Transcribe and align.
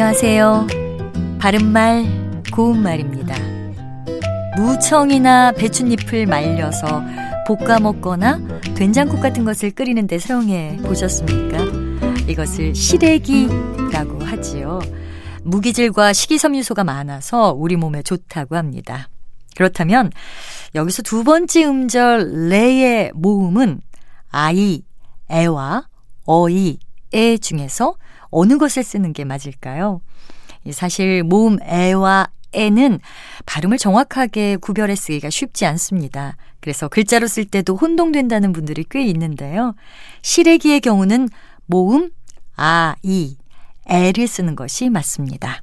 안녕하세요. 0.00 0.68
바른말, 1.40 2.04
고운말입니다. 2.54 3.34
무청이나 4.56 5.50
배춧잎을 5.50 6.24
말려서 6.24 7.02
볶아 7.48 7.80
먹거나 7.80 8.38
된장국 8.76 9.20
같은 9.20 9.44
것을 9.44 9.72
끓이는데 9.72 10.20
사용해 10.20 10.76
보셨습니까? 10.84 11.64
이것을 12.28 12.76
시래기라고 12.76 14.24
하지요. 14.24 14.78
무기질과 15.42 16.12
식이섬유소가 16.12 16.84
많아서 16.84 17.52
우리 17.52 17.74
몸에 17.74 18.02
좋다고 18.02 18.54
합니다. 18.54 19.08
그렇다면 19.56 20.12
여기서 20.76 21.02
두 21.02 21.24
번째 21.24 21.64
음절 21.64 22.48
레의 22.50 23.10
모음은 23.16 23.80
아이, 24.30 24.84
애와 25.28 25.88
어이, 26.24 26.78
애 27.14 27.36
중에서 27.38 27.94
어느 28.30 28.58
것을 28.58 28.82
쓰는 28.82 29.12
게 29.12 29.24
맞을까요? 29.24 30.00
사실 30.72 31.22
모음 31.22 31.58
애와 31.62 32.28
애는 32.52 33.00
발음을 33.46 33.78
정확하게 33.78 34.56
구별해 34.56 34.94
쓰기가 34.94 35.30
쉽지 35.30 35.66
않습니다. 35.66 36.36
그래서 36.60 36.88
글자로 36.88 37.26
쓸 37.26 37.44
때도 37.44 37.76
혼동된다는 37.76 38.52
분들이 38.52 38.84
꽤 38.90 39.04
있는데요. 39.06 39.74
시래기의 40.22 40.80
경우는 40.80 41.28
모음 41.66 42.10
아, 42.56 42.96
이, 43.02 43.36
애를 43.86 44.26
쓰는 44.26 44.56
것이 44.56 44.90
맞습니다. 44.90 45.62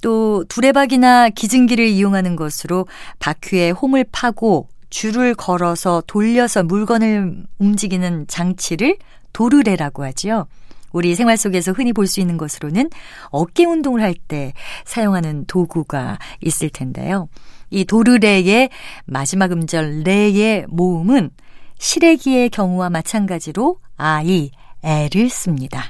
또 0.00 0.44
두레박이나 0.48 1.28
기증기를 1.28 1.86
이용하는 1.86 2.34
것으로 2.34 2.86
바퀴에 3.20 3.70
홈을 3.70 4.04
파고 4.10 4.68
줄을 4.92 5.34
걸어서 5.34 6.02
돌려서 6.06 6.62
물건을 6.62 7.44
움직이는 7.58 8.26
장치를 8.28 8.98
도르래라고 9.32 10.04
하지요. 10.04 10.46
우리 10.92 11.14
생활 11.14 11.38
속에서 11.38 11.72
흔히 11.72 11.94
볼 11.94 12.06
수 12.06 12.20
있는 12.20 12.36
것으로는 12.36 12.90
어깨 13.30 13.64
운동을 13.64 14.02
할 14.02 14.14
때 14.28 14.52
사용하는 14.84 15.46
도구가 15.46 16.18
있을 16.42 16.68
텐데요. 16.68 17.28
이 17.70 17.86
도르래의 17.86 18.68
마지막 19.06 19.50
음절 19.52 20.02
레의 20.04 20.66
모음은 20.68 21.30
시래기의 21.78 22.50
경우와 22.50 22.90
마찬가지로 22.90 23.78
아이, 23.96 24.50
애를 24.82 25.30
씁니다. 25.30 25.84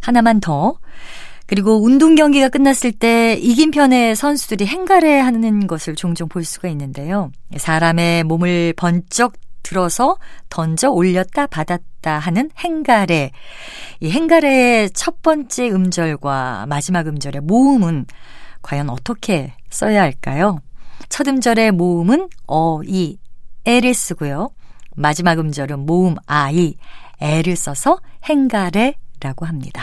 하나만 0.00 0.38
더. 0.38 0.78
그리고 1.48 1.82
운동 1.82 2.14
경기가 2.14 2.50
끝났을 2.50 2.92
때 2.92 3.32
이긴 3.40 3.70
편의 3.70 4.14
선수들이 4.14 4.66
행가래 4.66 5.18
하는 5.18 5.66
것을 5.66 5.94
종종 5.94 6.28
볼 6.28 6.44
수가 6.44 6.68
있는데요. 6.68 7.32
사람의 7.56 8.24
몸을 8.24 8.74
번쩍 8.76 9.32
들어서 9.62 10.18
던져 10.50 10.90
올렸다 10.90 11.46
받았다 11.46 12.18
하는 12.18 12.50
행가래. 12.58 13.30
이 14.00 14.10
행가래의 14.10 14.90
첫 14.90 15.22
번째 15.22 15.70
음절과 15.70 16.66
마지막 16.68 17.06
음절의 17.06 17.40
모음은 17.40 18.04
과연 18.60 18.90
어떻게 18.90 19.54
써야 19.70 20.02
할까요? 20.02 20.58
첫 21.08 21.26
음절의 21.28 21.72
모음은 21.72 22.28
어, 22.46 22.80
이, 22.84 23.16
에를 23.64 23.94
쓰고요. 23.94 24.50
마지막 24.96 25.38
음절은 25.38 25.86
모음 25.86 26.16
아, 26.26 26.50
이, 26.50 26.76
에를 27.22 27.56
써서 27.56 28.00
행가래라고 28.24 29.46
합니다. 29.46 29.82